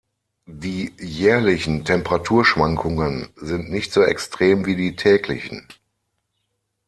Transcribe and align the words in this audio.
Die 0.55 0.93
jährlichen 0.99 1.85
Temperaturschwankungen 1.85 3.29
sind 3.35 3.69
nicht 3.69 3.93
so 3.93 4.01
extrem 4.01 4.65
wie 4.65 4.75
die 4.75 4.95
täglichen. 4.95 5.67